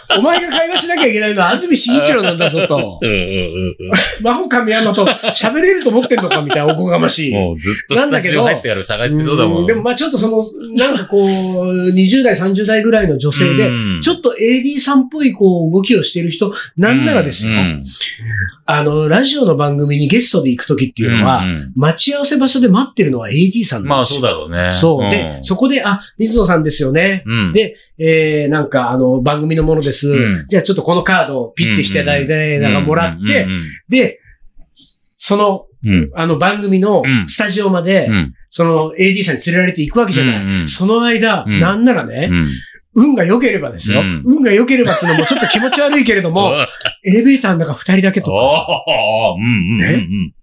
[0.17, 3.05] お前が会話しなきゃいけないのは安住紳一郎なんだぞとう。
[3.05, 3.75] んうんうん
[4.21, 7.31] 真帆神山と喋れると思ってんのかみたいなおこがましい。
[7.31, 7.35] うん。
[7.35, 9.63] もうずっとスタジオ入ってから探してそうだもん。
[9.63, 10.43] んでもまあちょっとその、
[10.75, 13.69] なんかこう、20代、30代ぐらいの女性で、
[14.03, 17.51] ちょっっと AD さんっぽいこう動きをしている人、なんならですよ、
[18.65, 21.43] あの、ラジオの番組にゲストで行くときっていうのは、
[21.75, 24.21] 待ち合わせ場所で待ってるのは AD さんなんですよ。
[24.21, 24.71] まあそうだろうね。
[24.71, 25.10] そう。
[25.10, 27.23] で、そこで、あ、水野さんですよね。
[27.25, 27.54] うん。
[27.54, 30.10] で、えー、なんか、あの、番組のものです。
[30.10, 33.47] うんじゃあちょっとこのカードをピッてしていただいて、なんかもらって、
[33.88, 34.19] で、
[35.15, 36.12] その、うん、うん。
[36.15, 38.34] あの番組のうんスタジオまで、うん。
[38.49, 40.41] その AD さんに連れられて行くわけじゃない。
[40.41, 42.47] うんうんその間、うんなんならね、うん。
[42.95, 46.54] 運が良ければですよ、うん運が良ければっていうのもちょっと気持ち悪いけれども、
[47.06, 48.34] エレベーターの中二人だけとか
[49.38, 49.97] うんうんう
[50.28, 50.34] ん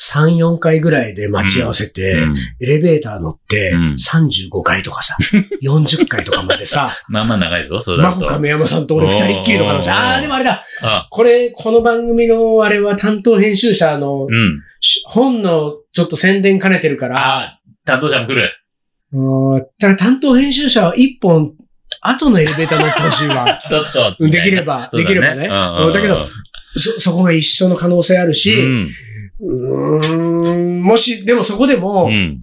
[0.00, 2.36] 3、4回ぐらいで待ち合わせて、うん。
[2.60, 5.16] エレベーター乗って、うん35回とかさ、
[5.62, 8.20] 40回とかまでさ、まあまあ長いぞ、そうだと。
[8.20, 9.90] 真帆亀山さんと俺二人っきりの可能性。
[9.90, 10.62] ああ、でもあれだ。
[10.82, 14.60] あ、これ、この番組のあれは担当編集者のうん。
[14.80, 18.50] し本のちょっと宣伝兼ねてるから、あ、担当者も来る。
[19.14, 21.52] うんだから担当編集者は一本
[22.00, 23.62] 後のエレベーター乗ってほしいわ。
[23.68, 24.16] ちょっと。
[24.18, 25.46] うんできれば、ねできればね。
[25.46, 26.26] うんうんだけど、
[26.76, 28.88] そ、 そこが一緒の可能性あるし、うん。
[29.42, 32.38] うーん、もし、でもそこでも、うん。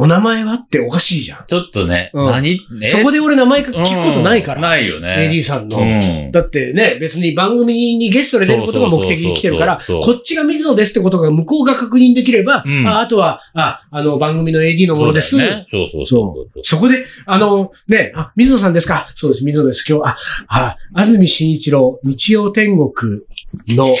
[0.00, 1.44] お名前はっておかしいじゃん。
[1.48, 2.26] ちょっとね、うん。
[2.26, 2.60] 何？
[2.78, 4.58] ねそこで俺名前聞くことないから。
[4.58, 4.62] うん。
[4.62, 5.28] ないよね。
[5.28, 5.76] AD さんの。
[5.76, 6.30] うん。
[6.30, 12.86] だってね、別に番組にゲストで出ることが目的に来てるから、こっちが水野ですってことが向こうが確認できれば、うん。
[12.86, 15.30] ああとは、あ、あの、番組の AD のものです。
[15.30, 15.66] そうね。
[15.68, 16.62] そうそうそうそう。
[16.62, 19.32] そこで、あの、ね、あ、水野さんですかそう。
[19.32, 19.84] です、水野です。
[19.88, 20.16] 今日、あ、
[20.46, 22.92] あ、安住紳一郎、日曜天国
[23.68, 23.94] の。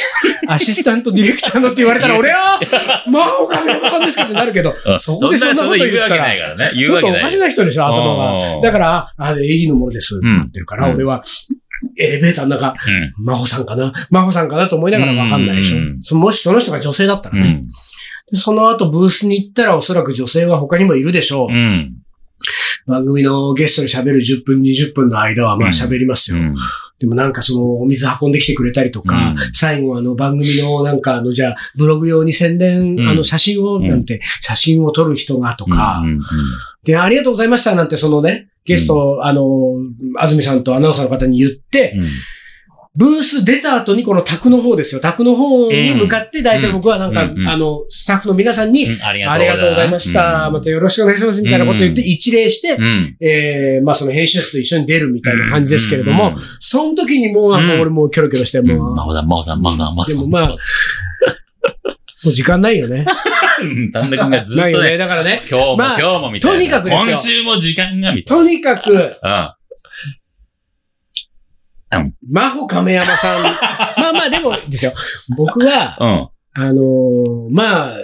[0.48, 2.60] アシスタントディレクターのって言われたら、俺は、
[3.10, 4.98] まあ、お金山さんですかってなるけど、うん。
[4.98, 7.12] そこでそんなこと言ったらちょっとお。
[7.12, 8.60] かしな人でしょ、頭うん。
[8.60, 8.60] が。
[8.62, 10.94] だから、あ、AD のものです、ってなってるから、うん。
[10.96, 11.22] 俺は、
[11.98, 13.24] エレベーターの中、うん。
[13.24, 13.92] 真帆さんかな？
[14.10, 16.16] 真帆さんかなと思いながらわかんないでしょ。
[16.16, 17.62] もしその人が女性だったらね。
[18.34, 21.48] その後ブースに行ったらおそらく女性は他にもいるでしょう。
[22.86, 22.94] うん。
[22.94, 26.38] 番組のゲストで喋る10分、20分の間はまあ喋りますよ。
[26.38, 26.54] うん。
[26.98, 36.20] でもなんかそのお水運んできてくれたりとか、うん最後あの番組のなんかあのじゃあブログ用に宣伝、うんあの写真をなんて、写真を撮る人がとか、うん。
[36.84, 39.44] で、ありがとうございましたなんてそのね、ゲスト、あの、
[40.18, 42.06] 安住さんとアナウンサーの方に言って、うん。
[42.98, 45.00] ブース出た後にこの宅の方ですよ。
[45.00, 50.50] 宅の方に向かって大体僕はなんか、うんうんあの、スタッフの皆さんに、うんありがとうございました。
[50.50, 51.40] またよろしくお願いします。
[51.40, 53.16] みたいなこと言ってうん一礼して、うん。
[53.20, 58.66] えー、まあその編集者と一緒に出るみたいな感じですけれども、うん、その時にもうなんか俺もうキョロキョロして、うん。
[58.66, 60.16] もう、真帆さん、真帆さん、真帆さん、真帆さん。
[60.16, 60.48] でもまあ
[62.24, 63.06] もう時間ないよね。
[63.62, 64.84] うん、丹田君がずっないよね。
[64.84, 66.58] とね、だからね、今日もまあ今日もみたいな。
[66.58, 69.57] とにかくですよ今週も時間がみたいとにかく、な。
[71.90, 73.42] 真帆亀山さん、
[74.00, 74.92] まあまあでもですよ、
[75.36, 76.28] 僕は、うん。
[76.64, 77.96] あのーまあ、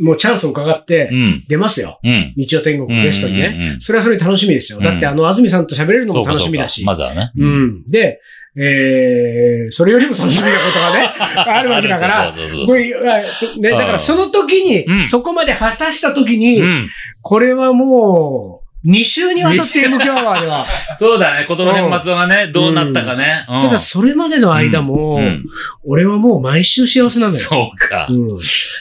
[0.00, 1.10] もうチャンスを伺って。
[1.48, 2.00] 出ますよ。
[2.02, 2.32] うん。
[2.36, 3.46] 日曜天国ゲストにね。
[3.46, 4.80] うんうんうんそれはそれで楽しみですよ。
[4.80, 6.84] だってあの、安住さんと喋れるのも楽しみだし。
[6.84, 7.30] まずはね。
[7.36, 7.88] うん。
[7.88, 8.20] で、
[8.56, 11.08] えー、それよりも楽しみなことがね、
[11.58, 13.22] あるわけだから、そうそうそうこれ、あ
[13.58, 16.88] ね、だからその時に、うんそこまで果たした時に、うん。
[17.22, 20.64] これはもう、2週にわたって MQ アワーでは、
[20.98, 21.44] そうだね。
[21.46, 23.44] ことの年末がね、どうなったかね。
[23.48, 25.44] うんただそれまでの間も、うん
[25.84, 27.38] 俺はもう毎週幸せなのよ。
[27.38, 28.06] そうか。
[28.08, 28.38] うん。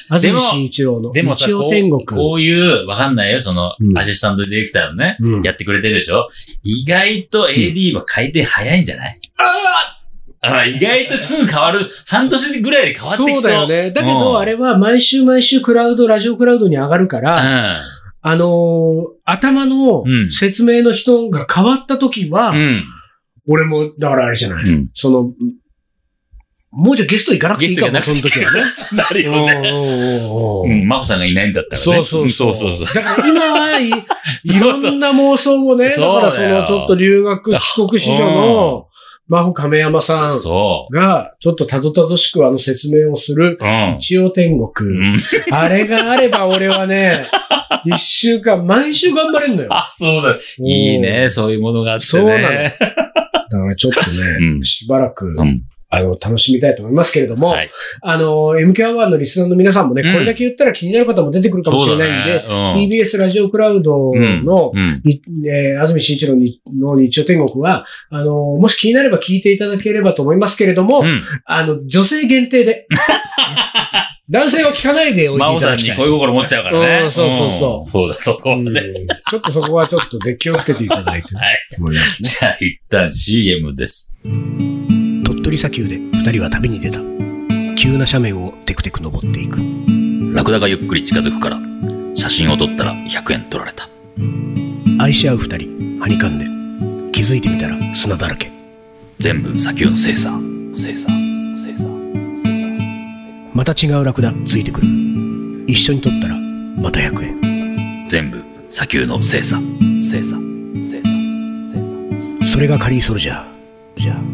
[0.10, 2.06] 安住紳一郎のでもさ、天国。
[2.06, 6.28] こういう、わかんないよ、そのう、んアシスタントディレクターのね、うんやってくれてるでしょ？
[6.64, 9.20] 意外と AD は回転早いんじゃない？
[9.38, 9.96] あ
[10.42, 13.42] あ意外とすぐ変わる、半年ぐらいで変わってきそう。
[13.42, 13.92] そうだよね。
[13.92, 17.76] だけど、あれ、れは毎週毎週クラウド、ラジオクラウドに上がるから、
[18.22, 22.84] あのー頭のうん説明の人が変わった時は、うん。
[23.48, 24.66] 俺も、だからあれじゃない。
[24.66, 24.90] うん。
[24.94, 25.34] その、
[26.72, 28.64] もうじゃあゲスト行かなくていいかも、その時はね。
[28.94, 29.62] なるよね。
[29.66, 31.78] うんうん、マコさんがいないんだったらね。
[31.78, 32.56] そうそうそう。
[32.56, 33.04] そうそうそう。
[33.04, 33.94] だから今はい、 い
[34.60, 38.86] ろんな妄想をね、だからそのちょっと留学帰国子女の、
[39.30, 43.60] 真帆亀山さんそが、ちょっとたどたどしくあの説明をする。
[44.00, 44.90] 一応天国。
[44.90, 45.18] うん
[45.52, 47.28] あれがあれば俺はね、
[47.86, 49.70] 一週間、毎週頑張れんのよ。
[49.72, 50.38] あ、そうだ。
[50.64, 52.10] いいね、そういうものがあってね。
[52.10, 52.48] そうなの
[53.50, 55.64] だからちょっとね、うんしばらく、うん。
[55.92, 57.70] あの、楽しみたいと思いますけれども、はい
[58.02, 65.02] あの、MK アワーのリスナーの皆さんもね、うんこれだけ言ったら気になる方も出てくるかもしれないんで、そうだね TBS ラジオクラウドの、うん。
[65.04, 71.22] にえー安住紳一郎にの日曜天国は、あの、もし気になれば聞いていただければと思いますけれども、うん。
[71.46, 72.88] あの、女性限定で。
[74.30, 75.98] 男性は聞かないでおいて真央さんいただきたい。
[75.98, 77.02] に恋心持っちゃうからね。
[77.04, 78.82] うんそうそうそうんそうだ、そこはうんね。
[79.28, 81.68] ちょっとそこはちょっとで気をつけていただいて はい。
[81.72, 82.30] と思いますね。
[82.30, 84.16] じゃあ、一旦 CM です。
[85.40, 87.00] 鳥取砂丘で二人は旅に出た。
[87.78, 89.60] 急な斜面をテクテク登っていく。
[90.36, 91.60] ラクダがゆっくり近づくから、
[92.14, 93.88] 写真を撮ったら100円取られた。
[95.02, 96.46] 愛し合う二人、はにかんで。
[97.14, 98.52] 気づいてみたら砂だらけ。
[99.20, 100.30] 全部砂丘の精査。
[100.76, 101.08] 精査。
[101.58, 101.88] 精査。
[103.54, 104.88] また違うラクダついてくる。
[105.68, 108.08] 一緒に撮ったらまた100円。
[108.10, 109.58] 全部砂丘の精査。
[110.04, 110.36] 精査。
[110.84, 111.10] 精査。
[111.64, 112.46] 精査。
[112.46, 113.50] それがカリーソルジャー。
[113.96, 114.29] じゃあ、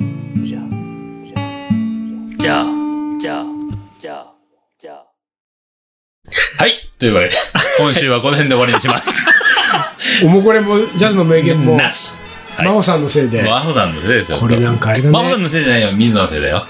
[6.99, 7.33] というわけで、
[7.79, 9.11] 今週はこの辺で終わりにします。
[10.25, 12.19] もうこれもジャズの名言も、なし。
[12.19, 12.25] はい
[12.57, 14.37] 真帆さんのせいで、マホさんのせいですよ。
[14.37, 15.11] これなんかあれだね。
[15.11, 15.91] マホさんのせいじゃないよ。
[15.91, 16.65] 水野のせいだよ。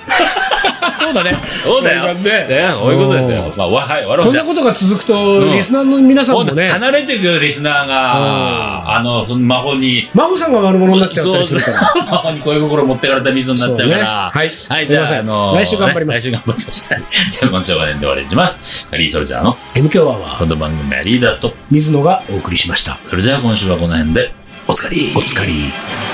[1.06, 1.36] そうだね。
[1.63, 2.13] そうだよ。
[2.15, 3.54] ねねそういうことですよ。
[3.56, 8.98] まあ、わはい、わろこんなことが続くと、うんリスナーの皆さんもね、離れていくよ、リスナーが。
[8.98, 11.78] あの、その魔法に、真帆さんが悪者になっちゃったりするから。
[11.78, 14.06] そう魔法 に恋心持ってかれた水になっちゃうから。
[14.06, 14.38] はい。
[14.38, 15.20] はい、すいじゃあ、ません。
[15.20, 16.20] あのー来週頑張ります。
[16.20, 16.96] 来週頑張ってました。
[17.30, 18.88] じゃあ、今週はこの辺で終わりにします。
[18.94, 22.98] リーソルジャーの M 強アワー、この番組はリーダーと、水野がお送りしました。
[23.10, 24.32] それじゃあ今週はこの辺で、
[24.68, 25.12] おつかり。
[25.15, 26.05] お疲れ。